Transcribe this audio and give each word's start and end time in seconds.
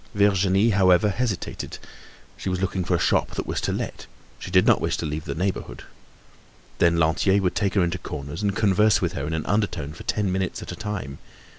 Virginie, 0.15 0.71
however, 0.71 1.09
hesitated; 1.09 1.77
she 2.35 2.49
was 2.49 2.59
looking 2.59 2.83
for 2.83 2.95
a 2.95 2.99
shop 2.99 3.35
that 3.35 3.45
was 3.45 3.61
to 3.61 3.71
be 3.71 3.77
let, 3.77 4.07
she 4.39 4.49
did 4.49 4.65
not 4.65 4.81
wish 4.81 4.97
to 4.97 5.05
leave 5.05 5.25
the 5.25 5.35
neighborhood. 5.35 5.83
Then 6.79 6.97
Lantier 6.97 7.39
would 7.39 7.53
take 7.53 7.75
her 7.75 7.83
into 7.83 7.99
corners 7.99 8.41
and 8.41 8.55
converse 8.55 8.99
with 8.99 9.13
her 9.13 9.27
in 9.27 9.33
an 9.35 9.45
undertone 9.45 9.93
for 9.93 10.01
ten 10.01 10.31
minutes 10.31 10.59
at 10.63 10.71
a 10.71 10.75
time. 10.75 11.19